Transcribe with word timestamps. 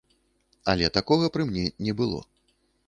Але 0.73 0.89
такога 0.97 1.31
пры 1.37 1.47
мне 1.51 1.65
не 1.89 1.97
было. 2.03 2.19